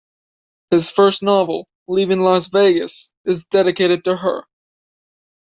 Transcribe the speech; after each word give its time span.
His 0.71 0.89
first 0.89 1.21
novel, 1.21 1.67
"Leaving 1.87 2.21
Las 2.21 2.47
Vegas", 2.47 3.13
is 3.23 3.45
dedicated 3.45 4.03
to 4.05 4.15
her. 4.15 4.45